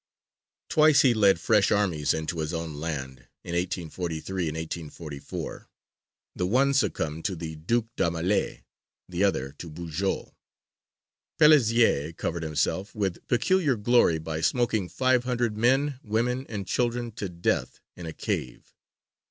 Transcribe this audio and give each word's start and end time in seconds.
Twice 0.67 1.01
he 1.01 1.13
led 1.13 1.39
fresh 1.39 1.69
armies 1.71 2.11
into 2.11 2.39
his 2.39 2.55
own 2.55 2.73
land, 2.73 3.27
in 3.43 3.53
1843 3.53 4.47
and 4.47 4.57
1844; 4.57 5.69
the 6.35 6.47
one 6.47 6.73
succumbed 6.73 7.23
to 7.25 7.35
the 7.35 7.53
Duc 7.55 7.85
d'Aumale, 7.95 8.63
the 9.07 9.23
other 9.23 9.51
to 9.59 9.69
Bugeaud. 9.69 10.33
Pelissier 11.39 12.17
covered 12.17 12.41
himself 12.41 12.95
with 12.95 13.27
peculiar 13.27 13.75
glory 13.75 14.17
by 14.17 14.41
smoking 14.41 14.89
five 14.89 15.23
hundred 15.25 15.55
men, 15.55 15.99
women, 16.01 16.47
and 16.49 16.65
children 16.65 17.11
to 17.11 17.29
death 17.29 17.79
in 17.95 18.07
a 18.07 18.13
cave. 18.13 18.73